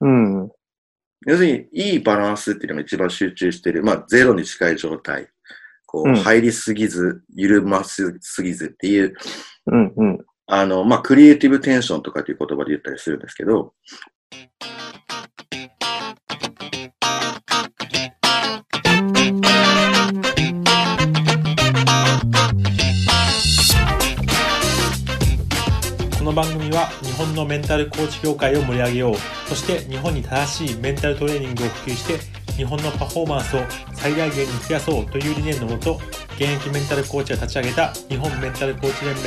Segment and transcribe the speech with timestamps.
[0.00, 0.50] うん。
[1.26, 3.82] 要するに、いいバランスっていうのが一番集中してる。
[3.82, 5.28] まあ、ゼロに近い状態。
[5.86, 9.14] こう、うん入りすぎず、緩ますすぎずっていう、
[9.66, 9.92] うん。
[9.96, 10.18] うん。
[10.46, 13.74] あの、まあ、クリエイティブテンションとかっていう言葉で言ったりするんですけど、
[26.38, 29.16] 番組は日本のメンタルコーチ業界を盛り上げよう。
[29.48, 32.20] そして日本に正しいメンタルトレーニングを普及して
[32.52, 33.60] 日本のパフォーマンスを
[33.92, 35.98] 最大限に増やそうという理念のもと
[36.36, 39.20] 現役メンタルコーチが立ち上げた日本メンタルコーチ連盟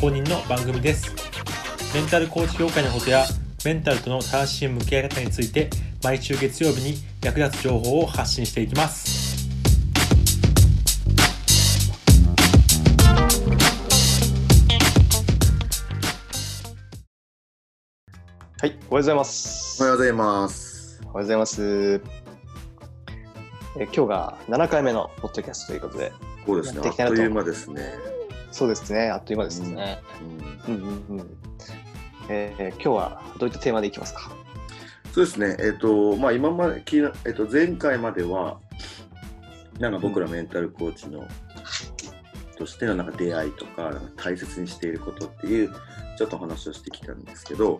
[0.00, 1.14] 公認の番組です
[1.94, 3.24] メンタルコーチ業界のことや
[3.64, 5.70] メンタルとの正しい向き合い方について
[6.02, 9.17] 毎週月曜日に役立つ情報を発信していきます。
[18.60, 18.70] はい。
[18.70, 19.80] おはようございます。
[19.80, 21.00] おはようございます。
[21.02, 22.02] おはようございます。
[23.78, 26.12] え今日が7回目のポッドキャストということで、
[26.44, 26.80] そうですね。
[26.84, 27.94] あっという間ですね。
[28.50, 29.10] そうですね。
[29.10, 30.00] あっという間ですね。
[30.66, 31.38] うんうんうんうん。
[32.28, 34.32] えー今日はどういったテーマでいきますか？
[35.12, 35.56] そうですね。
[35.60, 38.58] えっ、と、まあ、今まで、きえっと、前回までは、
[39.78, 41.28] なんか僕らメンタルコーチの、
[42.56, 45.70] としてのなんか出会いとか大切にしていることっていう、
[46.18, 47.78] ちょっと話をしてきたんですけど、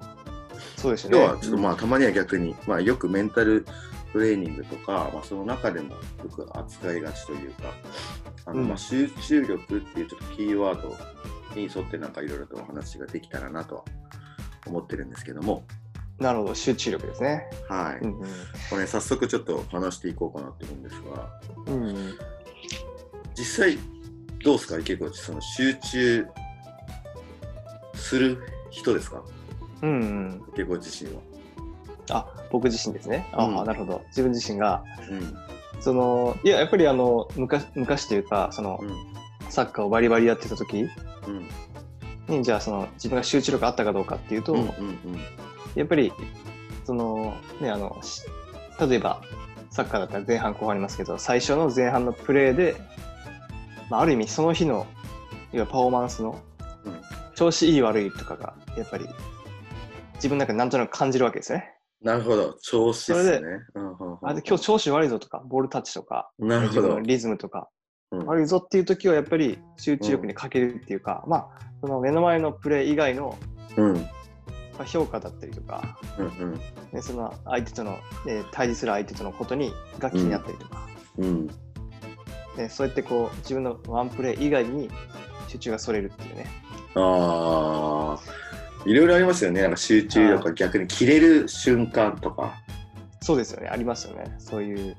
[0.76, 1.16] そうですね。
[1.16, 3.66] 今日はちょっとまあ、たまには逆に、まあ、よくメンタル
[4.12, 6.00] トレーニングとか、まあ、その中でもよ
[6.34, 7.74] く扱いがちというか、
[8.46, 10.96] あのうんまあ集中力っていうちょっとキーワード
[11.54, 13.84] に沿ってなんかいろいろとお話ができたらなとは
[14.66, 15.64] 思ってるんですけども、
[16.18, 16.54] なるほど。
[16.54, 17.48] 集中力ですね。
[17.68, 17.98] はい。
[18.04, 18.20] うん
[18.70, 21.82] これ、早速ちょっと話していこうかなと思うんですが、うん。
[21.88, 22.18] うん。
[23.36, 23.78] 実際
[24.42, 24.76] どうですか？
[24.78, 26.26] 結構その集中
[27.94, 29.22] する人ですか？
[29.82, 30.42] うんうん。
[30.56, 31.20] 結構自身は。
[32.10, 33.26] あ、僕自身ですね。
[33.32, 34.02] あ、うんなるほど。
[34.08, 35.36] 自分自身が、うん。
[35.80, 38.80] その、いや、やっぱりあの、昔、昔というか、その、
[39.48, 40.88] サッカーをバリバリやってた時
[42.28, 42.38] うん。
[42.38, 44.60] に、じゃあその、自分が集中力あったかどうかっていうと、うん。
[44.60, 44.68] うん。
[44.68, 45.20] うん。
[45.74, 46.12] やっぱり、
[46.84, 48.22] その、ね、あの、し
[48.80, 49.20] 例えば、
[49.70, 52.76] サッカーだったら前半後半ありますけど、最初の前半のプレーで、
[53.90, 54.86] まあ、ある意味その日の、いわ
[55.52, 56.38] ゆるパフォーマンスの
[56.84, 57.00] うん
[57.34, 59.06] 調子いい悪いとかが、やっぱり、
[60.18, 61.72] 自分の中でなんとなく感じるわけですね。
[62.02, 62.54] なるほど。
[62.62, 63.44] 調子ですねそれで。
[63.74, 67.00] うんうんうんあで今日調子悪いぞとか、ボールタッチとか、なるほど。
[67.00, 67.68] リズムとか、
[68.10, 71.48] うん悪いぞっていう時はやっぱり集中力に欠けるっていうか、まあ、
[71.82, 73.36] その目の前のプレー以外の
[73.76, 73.94] うん。
[73.94, 74.00] ま
[74.80, 76.26] あ評価だったりとか、うん。
[76.26, 76.60] うん。
[76.92, 81.46] ね、その相手との、えー対峙する相手とのことにが気になったりとか、うん。
[82.56, 84.90] ね、そうやってこう自分のワンプレー以外に
[85.48, 86.46] 集中がそれるっていうね。
[86.94, 88.37] ああ。
[88.86, 89.62] いろいろありますよね。
[89.62, 92.54] なんか集中力が逆に切れる瞬間とか。
[93.20, 94.34] そうですよね、ありますよね。
[94.38, 94.96] そういう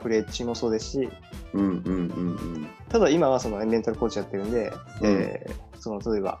[0.00, 1.08] プレー中もそうですし、
[1.52, 6.40] うんうんうんただ今はそのメンタルコーチやってるんで、うんえーその例えば、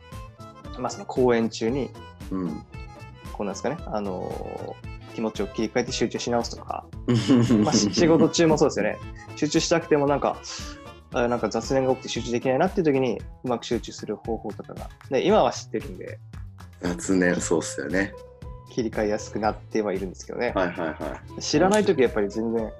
[0.78, 1.90] まあ、その講演中に、
[2.30, 2.40] うん。
[2.42, 2.48] うん。
[3.32, 8.98] こうなんですかね、あのー気持ちを切り替えて集中し直すとか、ま まあ、し仕事中もそうですよね。
[9.34, 10.36] 集中したくてもなんか、
[11.14, 16.18] あなんか雑念が多くて集中できないなっていう時にうまく集中する方法とかが、ね、今は知ってるんで
[16.82, 18.14] 雑念、そうっすよね。
[18.70, 20.52] 切り替えやすくなってはいるんですけどね。
[20.54, 21.40] はいはいはい。
[21.40, 22.70] 知らない時はやっぱり全然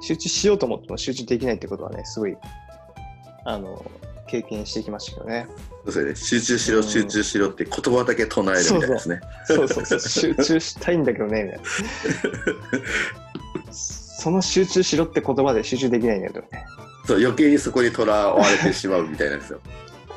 [0.00, 2.36] 集中しようと思っても集中できないってことはね、すごい、
[3.44, 3.84] あの、
[4.26, 5.46] 経験してきましたけどね。
[5.88, 6.40] そうですよね。
[6.40, 9.20] 集中しろ、うん集中しろって言葉だけ唱えるみたいですね。
[9.46, 11.64] そうそうそう、集中したいんだけどね、みたいな。
[13.72, 16.66] その集中しろって言葉で集中できないんだよね。
[17.06, 19.60] そう余計にそこにとらわれてしまうみたいなんですよ。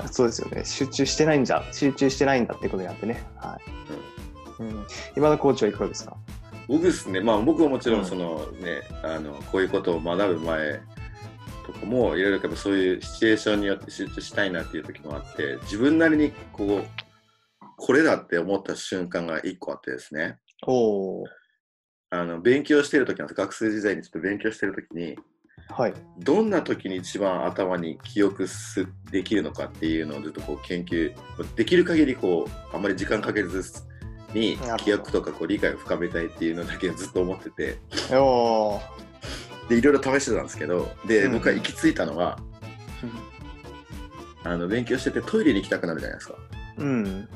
[0.07, 0.63] そうですよね。
[0.65, 3.23] 集中してないんじゃ、集中してないんだってことになってね。
[3.35, 3.59] は
[4.59, 4.63] い。
[4.63, 4.85] うん。
[5.17, 6.15] 今のコーチはいかがですか？
[6.67, 10.81] 僕ですね、まあ僕はもちろうんんそのね、あのこういうことを学ぶ前
[11.65, 16.85] とかもいろいろやっぱそういうシチュエーションによって集中したいなっていう時もあって、自分なりにこう、
[17.77, 20.37] これだって思った瞬間が一個あってですね。
[22.13, 25.17] あの勉強してる時なんです学生時代にちょっと勉強してる時に、
[25.71, 25.93] はい。
[26.19, 31.13] どんな時に一番頭に記憶すできるのかっていうのをずっとこう研究
[31.55, 33.63] できる限りこうあんまり時間かけず
[34.33, 37.79] に記憶とかこう理解を深めたいっていうのだけずっと思ってて。
[39.69, 42.39] でいろいろ試してたんですけどで、うん僕が行き着いたのは
[44.43, 46.35] あの勉強しててトイレに行きたくなるじゃないですか。
[46.77, 47.29] うん。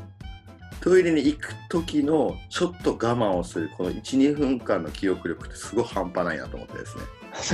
[0.81, 7.03] トイレに行く時のちょっと我慢をするこの12分間の記憶力ってすごい半端ないなと思ってですね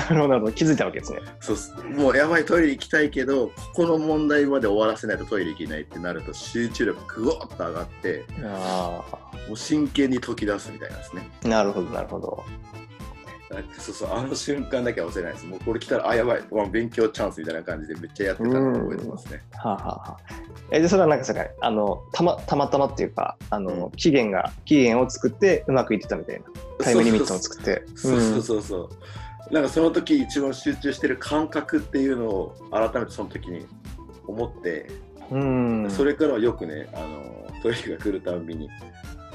[0.09, 1.19] なるほど気づいたわけですね。
[1.39, 1.73] そうっす。
[1.83, 9.03] もうやばいトイレ行きたいけどここの問題まで終わらせないとトイレ行けないってなると集中力ぐわっと上がってあ
[9.47, 11.27] もう真剣に解き出すみたいなんですね。
[11.45, 12.43] あ、なるほどなるほど。
[13.77, 15.45] そうそうあの瞬間だけは忘れないです。
[15.45, 19.41] もうこれ来たらあやばい、まあ、勉強チャンスみたいな感じでめっちゃやってたのを覚えてますね。
[19.51, 20.17] はあ、はあはあ、
[20.71, 23.91] えでそれはなんかさあのたまたまたまっていうかあの、うん。
[23.91, 26.45] 期限が期限を作ってうまくいってたみたいな。
[26.81, 27.83] タイムリミットを作って。
[27.95, 28.89] そうそうそうそう、
[29.51, 33.65] なんかその時一番集中してる感覚っていうのを改めてその時に
[34.25, 34.89] 思って、
[35.29, 35.91] うん。
[35.91, 38.69] それからはよくねあのトイレが来るたんびに、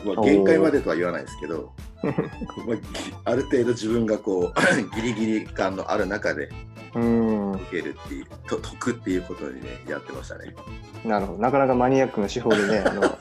[0.05, 1.73] まあ、限界までとは言わないですけど、
[2.03, 2.11] ま
[3.25, 4.55] あ、ある程度自分がこう
[4.97, 6.49] ギリギリ感のある中で
[6.95, 7.53] うん。
[7.53, 10.55] 受けるっていうと解くっていうことにねやってましたね。
[11.05, 11.39] なるほど。
[11.41, 13.19] なかなかマニアックな手法でね、あの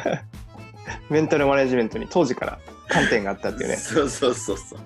[1.10, 2.58] メンタルマネジメントに当時から
[2.88, 3.76] 観点があったっていうね。
[3.76, 4.78] そうそうそうそう。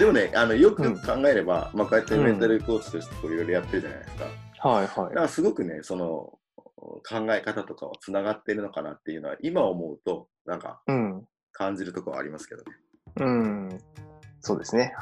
[0.00, 4.24] でもねあのよく考えれば、まあ、こうやってメンタルコーチとしてこういろいろやってるじゃないですか。
[4.62, 10.92] はいはだからすごくね、その考え方とかはつながってるのかなっていうのは、今思うと、なんかい。
[10.92, 11.24] うん。
[11.52, 12.72] 感じるところはありますけどね。
[13.16, 13.78] うん。
[14.40, 14.94] そうですね。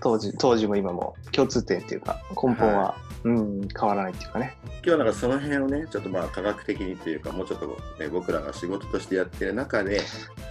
[0.00, 4.56] 当時当時も今も共通点っていうか根本は、うん変わらないっていうかね。
[4.64, 7.66] 今日はなんかその辺をね、ちょっとまあ科学的にっていうか、もうちょっと
[7.98, 10.00] ね、僕らが仕事としてやってる中で、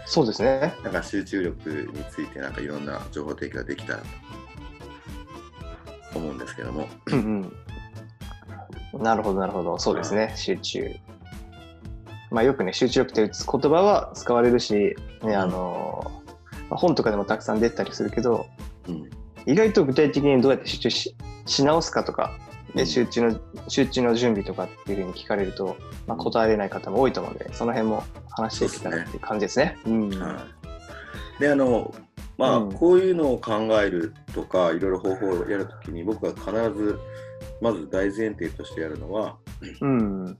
[0.05, 0.73] そうですね。
[0.83, 3.99] なんか集中力についてなんかいろんな情報提供ができたら
[6.11, 6.87] と思うんですけども。
[7.07, 7.51] うん
[8.93, 9.03] うん。
[9.03, 9.77] なるほど、なるほど。
[9.79, 10.33] そうですね。
[10.35, 10.95] 集中。
[12.31, 16.16] まあよくね、集中力っていう言葉は使われるし、ね、あの、まあ、
[16.69, 18.47] 本とかでもたくさん出たりするけど、
[18.87, 19.09] うん。
[19.45, 21.15] 意外と具体的にどうやって集中し
[21.45, 22.37] し直すかとか、
[22.75, 29.77] でうん集中の集中の準備とかっていうふうに聞かれると、まあ、答えれない方も多いと思うので、その辺も話していけたらっていう感じですね。
[29.85, 30.09] うん。
[30.09, 30.45] は
[31.37, 31.41] い。
[31.41, 31.93] で、あの、
[32.37, 36.99] まあ、うんこういうのを考えるとか、いろいろ方法をやるときに、僕は必ず、
[37.61, 39.37] まず大前提としてやるのは、
[39.81, 40.37] うん。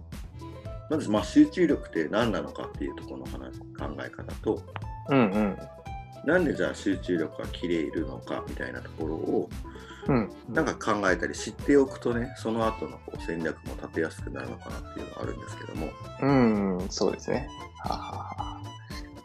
[0.90, 4.62] まず、まあ、集中力って何なのかっていうところの話考え方と、
[5.10, 5.58] うんうん。
[6.28, 9.50] なんでじゃあ集中力が切れるのかみたいなところを、
[10.08, 10.30] うん。
[10.50, 15.90] なんか考えたり知っておくとね、その後のこう戦略も立てやすくなるのかなっていうのがあるんですけども、
[16.22, 17.48] うん、そうですね。
[17.80, 18.62] はあはあはあ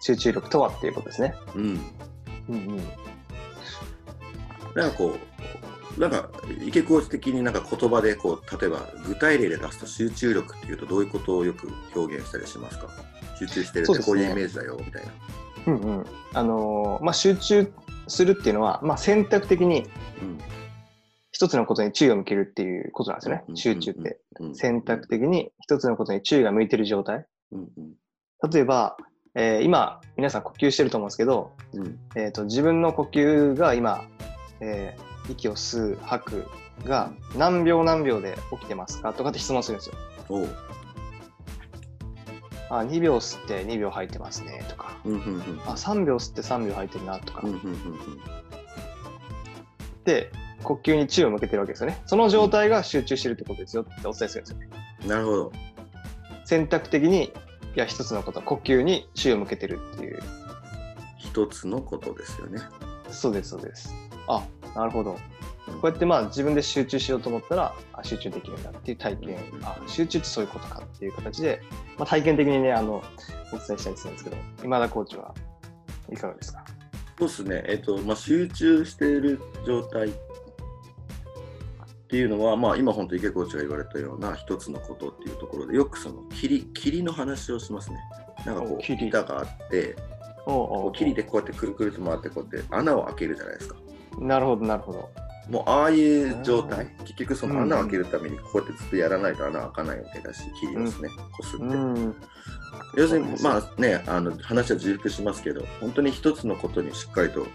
[0.00, 1.34] 集中力とはっていうことですね。
[1.56, 1.81] うん。
[2.49, 2.76] うんうん。
[4.76, 5.16] なんかこ
[5.96, 6.31] う、なんか
[6.64, 12.88] 池コーチ的になんか言葉でこう、例えば具体例で出すと集中力っていうとどういうことをよく表現したりしますか？
[13.40, 15.10] 集中してるってこういうイメージだよみたいな。
[15.67, 16.06] うんうん。
[16.35, 17.73] あのーまあ、集中
[18.09, 19.87] するっていうのは、まあ、選択的に
[20.20, 20.38] うん
[21.35, 23.44] 一つのことに注意を向けるっていうことなんですよね。
[23.49, 24.20] うん集中って。
[24.41, 27.26] うん選択的に一つのことに注意が向いてる状態。
[27.53, 27.93] うんうん
[28.53, 28.97] 例えば、
[29.37, 34.05] えー今、皆さん呼吸してると思うんですけど、うんえー、と自分の呼吸が今、
[34.61, 36.47] えー息を吸う、吐く
[36.85, 39.94] が何秒何秒で起きてますかとかって質問するんですよ。
[42.78, 48.20] あ、2秒吸って2秒吐いてますねとか、うんうんうんあ、3秒吸って3秒吐いてるなとか、うんうんうん
[50.04, 50.32] で、
[50.64, 52.02] 呼吸に注意を向けてるわけですよね。
[52.06, 54.69] その状態が集中してるってことですよってお伝えするんですよね。
[55.04, 55.52] うんなるほど。
[56.44, 57.30] 選択的に、い
[57.76, 60.20] や、一つのこと、呼吸に注意を向けてるっていう。
[61.18, 62.60] 一つのことですよね。
[63.10, 63.94] そうです、そうです。
[64.26, 65.12] あ、なるほど。
[65.12, 65.19] うん
[65.74, 71.62] こうやってまあ自分で集中しようと思ったらあ集中できるんだっていう体験うんあ集中ってそういうことかっていう形で、
[71.96, 72.96] まあ、体験的にねあの
[73.52, 75.32] お伝えしたりするんですけど今田コーチは
[76.12, 76.64] いかがですか？
[77.16, 80.12] そうですね、えっとまあ、集中している状態っ
[82.08, 87.99] ていうのは、まあ、今本当池コーチが言われたような一つのことっていうところでよくその霧霧の話をしますね。
[88.44, 89.94] なんかこう板があって
[90.44, 93.76] おうおうこう霧でこうやってくるくると回ってこうやって穴を開けるじゃないですか。
[94.19, 95.11] なるほどなるほど。
[95.49, 101.64] もうああいう状態結局そのうん穴を開けるためにこうやってずっとやらないと穴開かないわけだし霧ですね、こすって。
[101.64, 102.16] うん。
[102.97, 107.49] 要するにまあねあの話は重複しますけど本当に一つのことにしっかりと受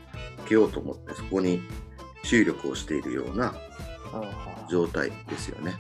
[0.48, 1.62] けようと思ってそこに
[2.24, 3.56] 注力をしているような
[4.70, 5.76] 状態ですよね。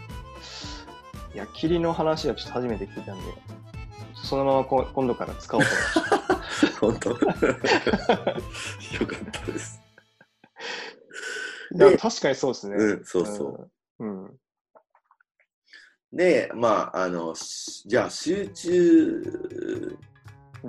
[1.34, 3.24] いや霧の話はちょっと初めて聞いたんで
[4.24, 6.80] そのままこ今度から使おうと思いました。
[6.80, 7.10] 本当？
[7.14, 7.30] よか
[9.16, 9.77] ったです。
[11.98, 13.70] 確かにそうですねうん、そうそ
[14.00, 14.04] う。
[14.04, 14.40] うん、うん
[16.14, 19.98] で、まあ、あの、しじゃあ集中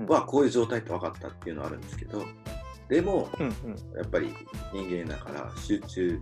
[0.08, 2.24] はこういう状態って分かったっていうのはあるんですけど、
[2.88, 4.34] でも、うんうんやっぱり
[4.72, 6.20] 人間だから集中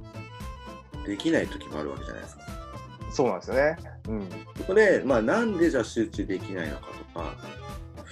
[1.07, 2.43] できない時もあるわけじゃないですか。
[3.11, 3.77] そうなんですよね。
[4.09, 4.29] うん。
[4.59, 7.35] そこで、まあ、なんでじゃあ集中できないのかとか、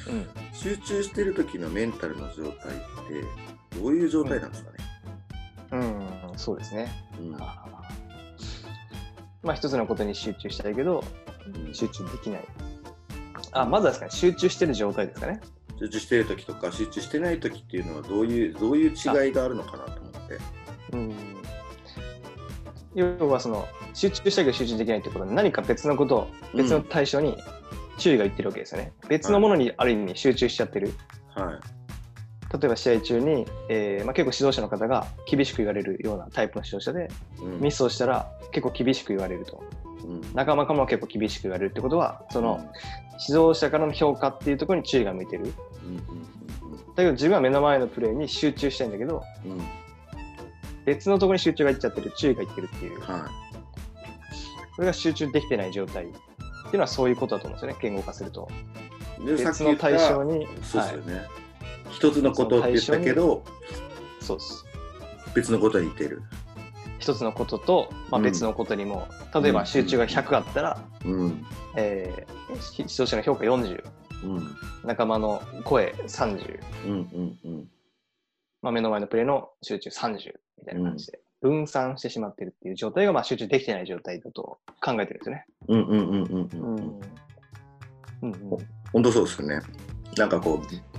[0.08, 0.26] うん。
[0.52, 2.52] 集中してる時のメンタルの状態っ
[3.72, 4.78] て、どういう状態なんですかね。
[5.72, 6.88] うん、そうですね。
[7.18, 7.36] うん
[9.42, 11.04] まあ、一つのことに集中したいけど、
[11.46, 12.44] うん集中できない。
[13.52, 15.40] あ、まずはですかね、集中してる状態ですかね。
[15.78, 20.38] 集中してる時とか集中してない時っていうのはどういうどういう違いがあるのかなと思って。
[20.92, 21.14] うん。
[22.94, 27.36] 要はその、集中したいけど集中できないってことは何か別のことを、別の対象に
[27.98, 28.92] 注意がいってるわけですよね。
[29.08, 30.88] 別のものにある意味集中しちゃってる。
[30.88, 30.92] は
[32.54, 37.42] 例えば試合中に、えーまあ、結構指導者の方が厳しく言われるようなタイプの指導者で、い。
[37.42, 39.62] うんミスをしたら結構厳しく言われると。
[40.04, 42.60] うん仲間からも結構厳しく言われるってことは、その
[43.28, 45.44] 指導者からの評価っていうところに注意が向いてる。
[45.44, 45.96] うん
[46.94, 49.60] だけど自分は目の前のプレーに集中したいんだけど、うん
[50.84, 53.26] 別のところに集中がいっちゃってる、注意がいってるっていう、は
[54.76, 56.16] それが集中できてない状態ってい
[56.72, 58.48] うのはそういうことだと思うんですよね、言語化すると。
[59.24, 61.43] 別の対象に、そうはいですよね。
[62.04, 63.42] 一つのことって言ったけど、
[64.20, 64.64] そうです。
[65.34, 66.22] 別のことに似てる。
[66.98, 71.46] 一つのことと、まあ、うん別のことにも、例えば集中が100あったら、うん。
[71.76, 72.34] えー
[72.76, 73.82] 指導者の評価40、
[74.24, 74.56] うん。
[74.84, 76.92] 仲間の声30、うん。
[76.92, 77.38] うん。
[77.44, 77.68] うん。
[78.60, 85.46] まあ、目の前のプレーの集中30みたいな感じで、分散してしまってるっていう状態が、まあ、集中できてない状態だと考えてるんですよね。
[85.68, 85.82] うん。
[85.82, 86.10] うん。
[86.10, 86.22] うん。
[86.24, 86.42] うん。
[86.42, 86.48] う。
[86.52, 87.00] うんん。
[88.22, 89.60] うんうん本当そうですよね。
[90.16, 90.93] なんかこう、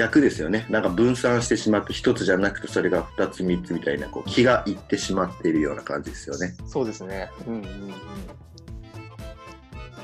[0.00, 0.64] 逆ですよね。
[0.70, 6.54] なんか分散してしまって、一つじゃなくて、それが二つ、三つみたいな、こう、気がいってしまっているような感じですよね。
[6.66, 7.30] そうですね。
[7.46, 7.64] うんうん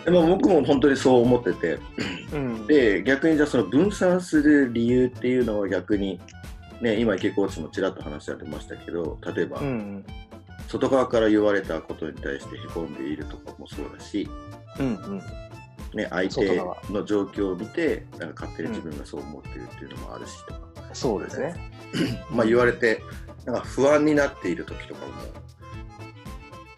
[0.04, 1.80] でも僕も本当にそう思ってて、
[2.32, 2.54] うん。
[2.58, 6.20] うん、で、逆にじゃあその分散する理由っていうのは逆に、
[6.80, 10.04] ね、今池コーチもちらっと話し合ってましたけど、例えば、うん
[10.68, 14.28] 外側から言われたことに対してへこんでいるとかもそうだし、
[14.78, 15.22] うんうん
[15.96, 20.60] ね、相手の状況を見て、なんか勝手に自分がそう思ってるっていうのもあるしとか、
[20.92, 21.54] そうですね。
[22.30, 23.02] まあ言われて、
[23.46, 25.12] なんか不安になっている時とかも、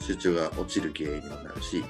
[0.01, 1.85] 集中が落ちる原因にもなるし、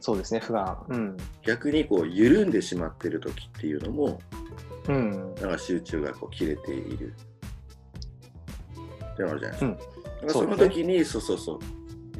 [0.00, 0.84] そうですね、不安。
[0.88, 1.16] うん。
[1.42, 4.18] 逆にこう緩んでしまっている時っていうのも、
[4.88, 5.34] うん。
[5.40, 7.14] なんか集中がこう切れている
[9.12, 9.66] ってのあるじゃないですか。
[9.66, 9.78] うん
[10.28, 11.58] その時に、そうそうそう。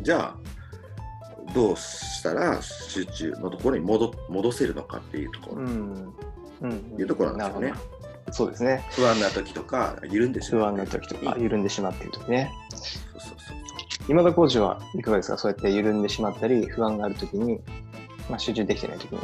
[0.01, 0.37] じゃあ、
[1.55, 6.15] どうしたら集中のところに戻戻せるのかっていうところ、うん。
[6.63, 6.71] うん。
[6.99, 7.75] いうところなんですよね。
[8.31, 8.85] そうですね。
[8.93, 12.51] 不安な時とか、緩んでし不まう安な時とか、緩んでしまっている時ね。
[12.71, 12.81] そう
[13.21, 13.57] そうそう。
[14.09, 15.39] 今田コーチはいかがですか？
[15.39, 17.61] そうやって緩んでしまったり、不安がある時に、
[18.31, 19.21] まあ、集中できてない時に、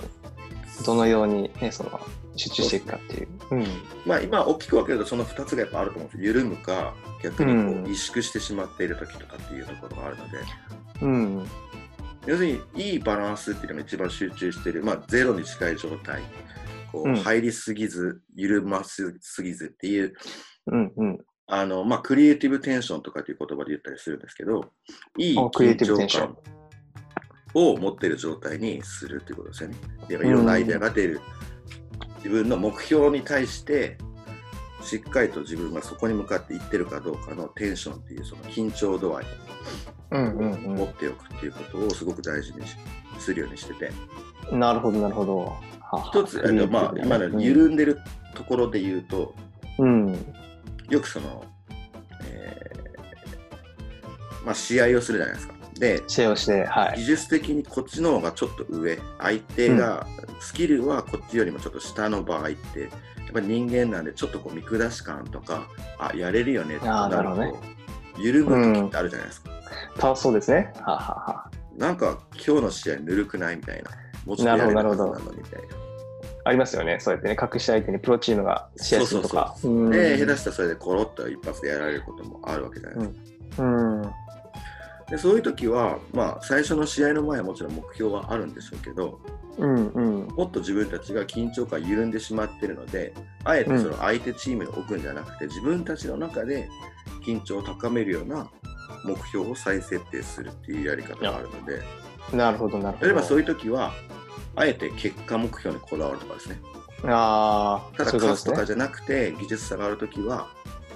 [0.84, 2.00] どのように、ね、その
[2.36, 3.28] 集中していくかっていう。
[3.50, 3.66] うん。
[4.04, 6.24] まあ今大きく分けるとその2つがやっぱあると思うんですよ。
[6.24, 10.38] 緩むか、逆にこうんう萎縮してしまっている時とかっていうところがあるので、
[11.02, 11.46] うん。
[12.28, 16.20] 要するにいいバランスっていうのが一番集中している、まあゼロに近い状態。
[16.92, 20.12] こううん入りすぎず、緩ますすぎずっていう、
[20.66, 20.92] うん。
[20.94, 21.18] うん。
[21.46, 24.72] あの、まあ、クリエイティブテンションとかっていう言葉で言ったりするんですけど、
[25.16, 26.36] いい緊張ィブテンション感
[27.54, 29.76] を持っている状態にするっていうことですよね。
[30.08, 31.22] でいろんなアイデアが出る。
[32.18, 33.96] 自分の目標に対して、
[34.82, 39.24] しっかりと自分がそこに向かっていってるかどうかのテンションっていうその緊張度合い
[40.10, 42.76] 持っておくっていうことをすごく大事にし
[43.18, 43.90] するようにしてて、
[44.50, 44.60] うん。
[44.60, 45.38] なるほど、なるほど。
[45.38, 45.58] は
[45.92, 48.00] あ一つ、あのまあ、今のうん緩んでる
[48.34, 49.34] ところで言うと、
[49.78, 50.12] うん。
[50.88, 51.44] よくその、
[52.24, 55.54] えーまあ、試合をするじゃないですか。
[55.78, 56.98] で、試合をして、はい。
[56.98, 60.06] 技術的にこっちの方がちょっと上、相手が、
[60.40, 62.90] スキルはこっちよりもちょっと下の場合って、やっ
[63.32, 67.58] ぱり人間なんでちょっとこう見下し感とか、あ、やれるよねってなると、
[68.18, 69.50] 緩む時ってあるじゃないですか。
[69.98, 70.72] たそうですね。
[70.80, 73.90] はあ、はあはあ、なんか今日の試合ぬるくないみたいな。
[74.26, 75.68] もうちょっとやれるはずなのにみたいな。
[76.44, 76.98] ありますよね。
[77.00, 79.54] そうやってね、隠し相手にプロチームが試合するとか。
[79.58, 83.14] そううんで、下手したらそれでコロッと一発でやられることもあるわけじゃないで
[83.50, 83.62] すか。
[83.62, 84.02] うん。
[85.10, 89.20] でそういう時は、まあ、最初の試合の前はもちろん目標はあるんでしょうけど、
[89.56, 89.88] うん。
[89.88, 90.26] うん。
[90.28, 96.68] もっと自分たちが緊張感緩んでしまっているので、あえてその相手チームに置くんじゃなくて、自分たちの中で
[97.26, 98.50] 緊張を高めるような
[99.04, 101.82] 目標を再設定するっていうやり方があるので、
[102.36, 103.06] なるほど、なるほど。
[103.06, 103.92] 例えばそういう時は、
[104.56, 106.60] あえて結果目標にこだわるとかですね。
[107.04, 110.48] ああ、ただそういうことかじゃなくて、技術差がある時は、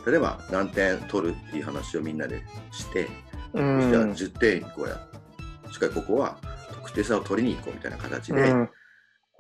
[0.07, 3.09] 例えば何点取るっていう話をみんなでして、
[3.55, 4.13] うじゃあん。
[4.13, 5.01] 10点いこうや。
[5.71, 6.37] しかしここは
[6.73, 8.71] 得点差を取りに行こうみたいな形で、うん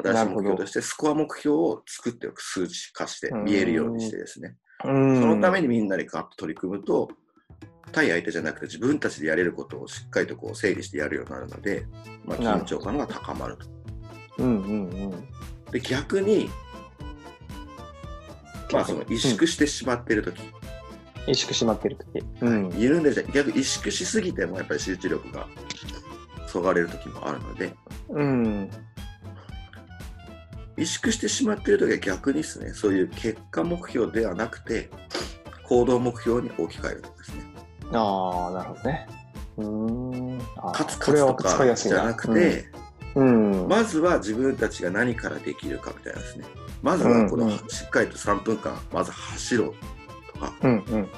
[0.03, 4.57] 新しい目標としてスコア目標を作っておく、数値化して見えるようにしてですね。
[4.85, 5.21] うん。
[5.21, 7.11] そのためにみんなでガッと取り組むと、
[7.93, 11.87] 対相手じゃなくて自分たちでやれることをしっかりとこう整理してやるようになるので、
[12.25, 13.67] まあ、緊張感が高まると。
[14.39, 15.11] うんうんうん。
[15.71, 16.51] で逆に、
[18.73, 20.41] まあ、その萎縮してしまっているとき、
[21.27, 22.25] 萎縮しまってるとき。
[22.41, 22.71] うん。
[22.77, 25.47] 緩んでるじゃ逆に萎縮しすぎてもやっぱり集中力が
[26.47, 27.75] そがれるときもあるので、
[28.11, 28.71] うん。
[30.77, 34.91] 萎縮してしまっているときは逆にですね、そういう結果目標ではなくて、
[35.65, 37.52] 行動目標に置き換えるとですね。
[37.93, 39.09] ああ、なるほどね。
[39.59, 40.41] うーん。
[40.57, 41.91] あー勝つこれは勝つと。
[41.91, 42.65] かじゃなくて、
[43.15, 43.69] うん、うん。
[43.69, 46.45] まずは自分たちが何からできるかみたいなですね。
[46.83, 49.75] まずはこの、うんうんしっかりと3分間、まず走ろう
[50.35, 51.09] とか、うんうん。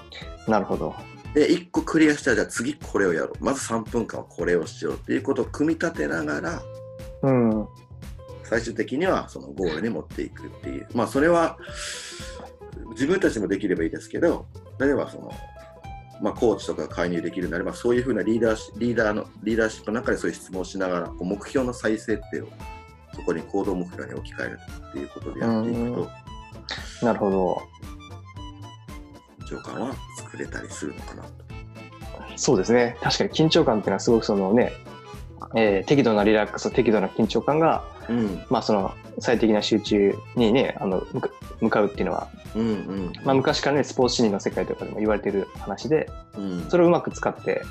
[0.47, 0.95] なるほど。
[1.35, 3.45] で、1個クリアしたら、じゃあ次これをやろう。
[3.45, 6.63] まず3分間はこれをしようっていうことを組み立てながら、
[7.23, 7.69] うん。
[8.45, 10.87] 最終的にはそのゴールに持っていくっていう。
[10.95, 11.59] まあ、それは、
[12.91, 14.47] 自分たちもできればいいですけど、
[14.79, 15.33] 例えばその、
[16.21, 22.49] まあ、コーチとかが介入できるならば、そういうふうなリーダーシリーダーのリーダーシップの中でそういう質問をしながら、こう目標の再設定を
[23.15, 25.79] そこに行動目標に置き換えるっていうことでやっていく
[27.01, 27.63] と、なるほど。
[29.41, 31.31] 緊張感は作れたりするのかなと。
[32.37, 32.97] そうですね。
[33.03, 34.73] 確かに緊張感っていうのはすごくそのね、
[35.55, 41.03] えー適度なリラックス、適度な緊張感が、うん、まあその最適な集中にね、あの
[41.61, 43.13] 向かうっていうのは、うん、うん。
[43.25, 47.63] まあ昔からね、スポーツ心理の世界とかでも言われてる話で、うん、それをうまく使って、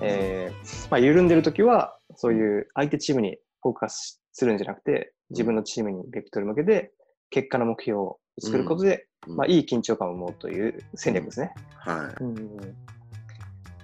[0.00, 6.92] えーまあ緩んでるときは、そういう相手チームにフォーカスするんじゃなくて、自分のチームにベクトル向けて、
[7.30, 9.36] 結果の目標を作ることで、うん。
[9.36, 11.52] まあいい緊張感を持うという戦略ですね。
[11.76, 12.10] は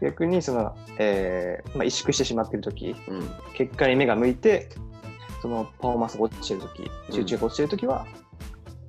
[0.00, 2.92] 逆にその、えーまあ、萎縮してしまっているとき、い。
[3.08, 4.68] うん、結果に目が向いて、
[5.44, 8.06] そのパフォーマンスが落ちているとき、集中が落ちているときは、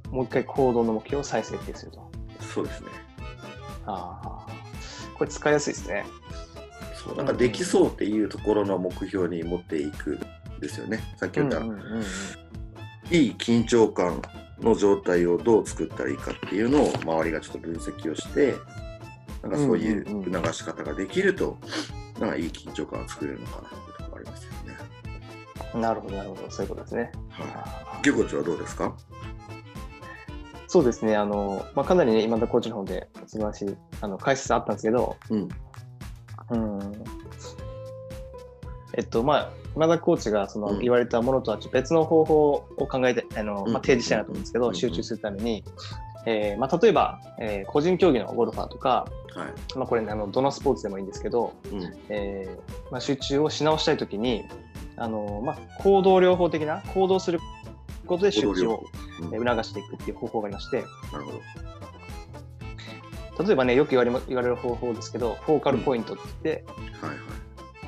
[0.10, 2.10] もう一回行動の目標を再設定すると。
[2.40, 2.88] そうですね。
[3.86, 4.48] ああ、
[5.18, 6.06] これ使いやすいですね。
[6.96, 11.04] そうなんかできそうっていうところの目標に持っていくんですよね。
[11.18, 12.04] さっき言った、うんうんうんうん
[13.12, 14.22] いい緊張感
[14.62, 18.56] の状態をどう作ったらいいかっていうのを周りがちょっと分析をして、
[19.44, 21.58] なんかそういううんうんうん促し方ができると、
[22.20, 24.95] なんかいい緊張感を作れるのかなっていうところがありますよね。
[25.76, 26.50] なるほど、なるほど。
[26.50, 27.12] そういうことですね。
[27.30, 27.44] は
[27.96, 28.04] あい。
[28.04, 28.96] ゲコチはどうですか？
[30.68, 31.16] そうですね。
[31.16, 35.50] あの、まあ、かなりね、今田コーチの方で素晴らしいあの解説あったんですけど、うん。
[36.50, 37.04] うん。
[38.94, 45.64] えっと、まあ、今田コーチがそのうん言われたものとはちょっと別の方法を考えて、あのうんまあ、提示したいなと思うんですけど、うん集中するために、
[46.26, 49.78] えーまあ、例えば、えー個人競技のゴルファーとか、はい。
[49.78, 51.94] まあ、これ、ね、あのどのスポーツでもいいんですけど、うん。
[52.10, 54.44] えーまあ、集中をし直したいときに、
[54.98, 57.40] あのまあ、行動療法的な行動する
[58.06, 58.84] ことで集中を
[59.20, 61.42] 促していくっていう方法がありまして、なるほど。
[63.44, 66.66] 例えばね、よく言われま言われる方法ですけど、フォーカルポイントって言って、
[67.02, 67.20] はいはい。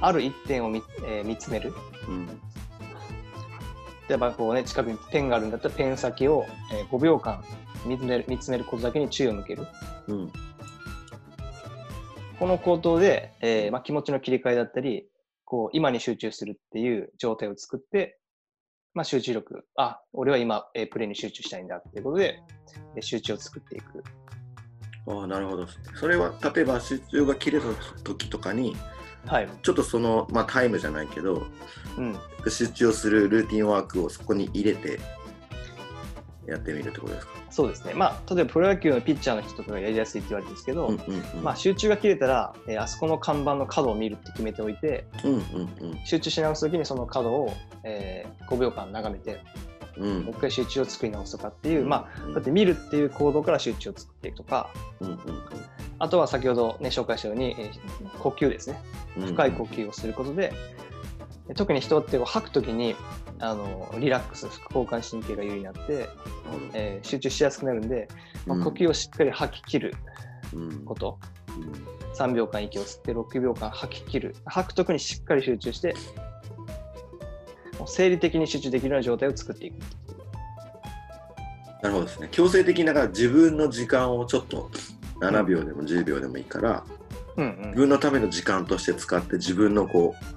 [0.02, 1.74] ある一点を見,、えー見つめる。
[2.08, 2.28] うん。
[4.10, 7.44] 例えばこう、ね、近くにペンがあるんだったら、ペン先を、えー5秒間
[7.86, 9.66] 見つめる見つめることだけに注意を向ける。
[10.08, 10.32] うん。
[12.40, 15.08] この行動で、えーまあ、気持ちの切り替えだったり、
[15.48, 18.20] こう今に集中するっていう状態を作って、
[18.94, 22.42] まあ、集中力、あ、俺は今、えープレーに集中したいんだっていうことで、
[22.96, 24.04] えー集中を作っていく。
[25.08, 25.66] ああ、なるほど。
[25.96, 27.66] それは、例えば集中が切れた
[28.04, 28.76] 時とかに、
[29.26, 29.50] はい。
[29.62, 31.48] ちょっとその、まあタイムじゃないけど、
[31.98, 32.18] うん。
[32.50, 35.00] 集中をするルーティンワークをそこに入れて
[36.48, 37.34] やってみるってことですか？
[37.50, 37.94] そうですね。
[37.94, 41.44] まあ、例えばプロ野球のピッチャーの人とかがやりやすいって言われるんですけど、うんうんうん。
[41.44, 45.42] まあ、集中が切れたら、えーあそこの看板の角を見るって決めておいて、うんうん
[46.06, 49.42] 集中し直すときにその角を、えー5秒間眺めて、
[49.98, 50.04] うん。
[50.04, 54.70] うんもう一回集中を作り直すとかっていう、まあ、うんだって見るっていう行動から集中を作っていくとか、
[55.02, 55.20] うんうん
[56.00, 58.80] あとは先ほどね、紹介したように、えー呼吸ですね。
[59.18, 60.54] うん深い呼吸をすることで、
[61.50, 62.96] え特に人ってこう吐くときに、
[63.40, 66.10] あの、リラックス、副交感神経が優位になって、
[66.74, 68.08] えー集中しやすくなるんで、
[68.46, 68.64] まあ、うん。
[68.64, 69.96] 呼吸をしっかり吐き切る
[70.54, 70.86] うん。
[70.86, 71.20] こと。
[71.50, 72.16] うん。
[72.16, 74.36] 3秒間息を吸って6秒間吐き切る。
[74.46, 75.96] 吐くときにしっかり集中して
[77.86, 79.76] 生理的に集中できるような状態を作っていく。
[81.82, 82.28] なるほどですね。
[82.32, 84.70] 強制的ながら自分の時間をちょっと
[85.22, 86.84] 7秒でも10秒でもいいから、
[87.38, 87.58] うん。
[87.68, 90.37] 自分のための時間として使って自分のこう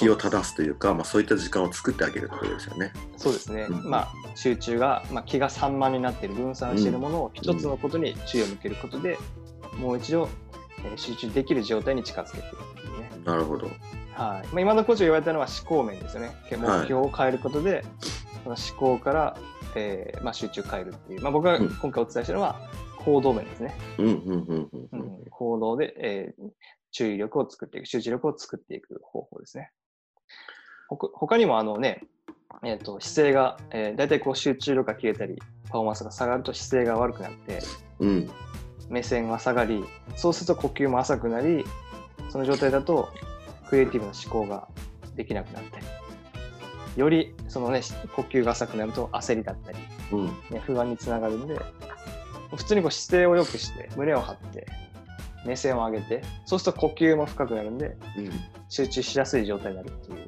[0.00, 2.92] 気を正すというか、まあ、そういった時間を作ってあげるってことですよね。
[3.16, 3.90] そうですね、うん。
[3.90, 9.18] まあ集中が、まあ、気が散漫になっている分散しているものを一つのことに注意を向けることで、
[9.78, 10.28] もう一度、
[10.84, 13.66] えー集中できる状態に近づけていくね、なるほど。
[13.66, 13.76] はい。
[14.14, 16.30] まあ、今のコーチが言われたのは思考面ですよね。
[16.50, 17.84] 目標を変えることで、
[18.44, 19.36] その思考から、
[19.74, 21.68] えーまあ、集中を変えるっていう、まあ、僕がうん。
[21.68, 22.56] 今回お伝えしたのは
[23.04, 25.24] 行動面ですね、うんうんうんうんううんん。
[25.30, 26.44] 行動で、えー
[26.92, 29.70] 注意力を作っていく、集中力を作っていく方法ですね。
[30.96, 32.02] 他にもあのね、
[32.62, 37.60] えっ、と、姿勢が、えー、大体こう集中力が切れたり、パフォーマンスが下がると姿勢が悪くなって、
[38.00, 38.30] うん。
[38.88, 39.84] 目線が下がり、
[40.16, 41.64] そうすると呼吸も浅くなり、
[42.28, 43.08] その状態だと
[43.68, 44.68] クリエイティブな思考が
[45.16, 45.86] できなくなったり、
[46.96, 47.80] よりそのね、
[48.16, 49.78] 呼吸が浅くなると焦りだったり、
[50.12, 50.26] うん。
[50.50, 51.58] ね、不安につながるんで、
[52.56, 54.66] 普通にこう姿勢を良くして、胸を張って、
[55.46, 58.30] 目線を上げて、そうすると呼吸も深くなるんで、うん。
[58.68, 60.19] 集中しやすい状態になるっていう。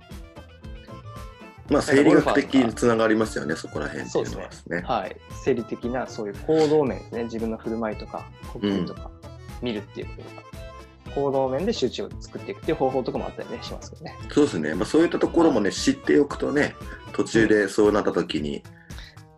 [1.71, 4.83] まあ、生理学的につながりますよね、そこら辺っていうのはですね。
[4.83, 5.17] はい。
[5.45, 7.25] 生理的なそういう行動面ですね。
[7.25, 9.11] 自分の振る舞いとか、呼吸とか、
[9.63, 10.43] 見るっていうこととか、
[11.15, 14.19] 行動面で集中を作っていくっていう方法とかもあったりね、しますけどね。
[14.31, 14.75] そうですね。
[14.75, 16.75] まあ、そういったところもね、知っておくとね、
[17.13, 18.63] 途中でそうなった時に、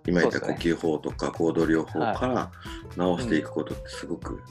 [0.06, 2.52] 今言った呼吸法とか行動療法から
[2.96, 4.42] 直していくことってすごく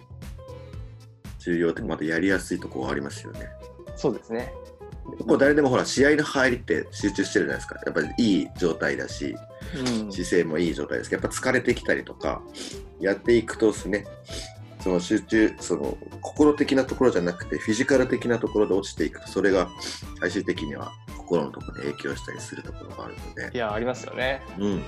[1.40, 3.50] 重要で、またやりやすいところありますよね。
[3.96, 4.54] そうですね。
[5.12, 7.80] 結構誰でもほら、試合の入りって集中してるじゃないですか。
[7.86, 9.36] やっぱりいい状態だし、
[9.76, 10.12] うん。
[10.12, 12.42] 姿勢もいい状態ですけど、やっぱ疲れてきたりとか、
[13.00, 14.06] やっていくとですね、
[14.84, 19.70] その集中、その心的なところじゃなくて、フィジカル的なところで落ちていくと、それが
[20.20, 24.42] 最終的には心のところに影響したりするところがあるので、いや、ありますよね。
[24.58, 24.82] うん、うんうん、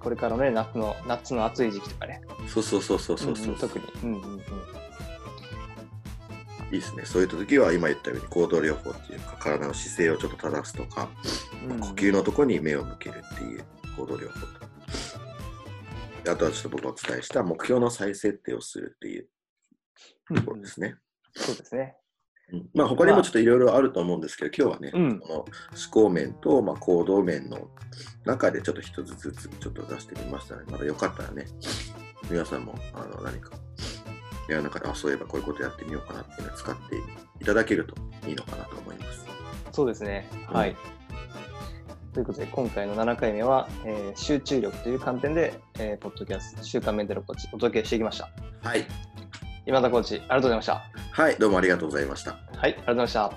[0.00, 2.22] これからね、夏の、夏の暑い時期とかね。
[2.48, 3.84] そうそうそうそうそうそう、んん特に。
[4.04, 4.40] うんうんうん。
[6.76, 7.04] いいですね。
[7.04, 11.08] そういった時は今言ったように行動療法っていうか、体の姿勢をちょっと正すとか、
[11.68, 13.64] うん呼吸のところに目を向けるっていう
[13.96, 14.66] 行動療法と。
[16.22, 19.28] であとはちょっと僕がお伝えした目標の再設定をするっていう
[20.34, 20.96] ところですね。
[21.34, 21.96] そうですね。
[22.52, 25.46] うんまあ他にもちょっといろいろあると思うんですけど、今日はね、うんその思
[25.90, 27.70] 考面と、まあ、行動面の
[28.24, 31.46] 中でちょっと一つずつちょっと出してみましたので、まだよかったらね、
[32.30, 33.50] 皆さんもあの何か
[34.48, 36.96] やらなかったら、あそういえばこういうことやってみようかなっていうのを使って
[37.40, 37.94] いただけると
[38.28, 39.26] いいのかなと思います。
[39.72, 40.28] そうですね。
[40.50, 40.76] うんはい。
[42.14, 48.30] ということで、今回の7回目は、えー集中力という観点で、えーポッドキャスト、週刊メンタルコーチ、お届けしてきました。
[48.62, 48.86] はい。
[49.66, 50.84] 今田コーチ、ありがとうございました。
[51.10, 52.30] はい、どうもありがとうございました。
[52.32, 53.32] はい、ありがとうございました。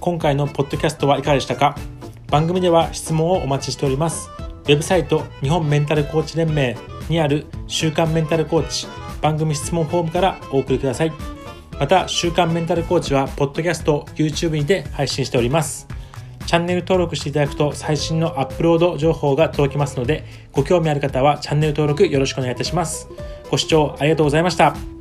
[0.00, 1.74] 今回のポッドキャストはいかがでしたか？
[2.28, 4.28] 番組では質問をお待ちしております。
[4.64, 6.76] ウェブサイト日本メンタルコーチ連盟
[7.08, 8.86] にある週刊メンタルコーチ
[9.20, 11.12] 番組質問フォームからお送りください。
[11.78, 15.88] また、週刊メンタルコーチは、ポッドキャスト、YouTube にて配信しております。
[16.46, 23.08] チャンネル登録していただくと最新のアップロード情報が届きますので、ご興味ある方はチャンネル登録よろしくお願いいたします。
[23.50, 24.93] ご視聴ありがとうございました。